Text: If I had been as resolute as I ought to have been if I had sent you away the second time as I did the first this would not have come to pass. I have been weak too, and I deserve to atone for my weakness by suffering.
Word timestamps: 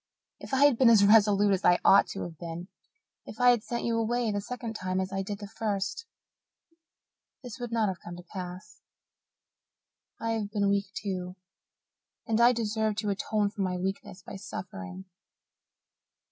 If 0.39 0.51
I 0.51 0.65
had 0.65 0.79
been 0.79 0.89
as 0.89 1.05
resolute 1.05 1.51
as 1.53 1.63
I 1.63 1.77
ought 1.85 2.07
to 2.07 2.23
have 2.23 2.39
been 2.39 2.69
if 3.27 3.39
I 3.39 3.51
had 3.51 3.61
sent 3.61 3.83
you 3.83 3.99
away 3.99 4.31
the 4.31 4.41
second 4.41 4.73
time 4.73 4.99
as 4.99 5.13
I 5.13 5.21
did 5.21 5.37
the 5.37 5.47
first 5.47 6.07
this 7.43 7.59
would 7.59 7.71
not 7.71 7.87
have 7.87 7.99
come 8.03 8.15
to 8.15 8.23
pass. 8.23 8.81
I 10.19 10.31
have 10.31 10.49
been 10.49 10.69
weak 10.69 10.91
too, 10.95 11.35
and 12.25 12.41
I 12.41 12.51
deserve 12.51 12.95
to 12.95 13.11
atone 13.11 13.51
for 13.51 13.61
my 13.61 13.77
weakness 13.77 14.23
by 14.23 14.37
suffering. 14.37 15.05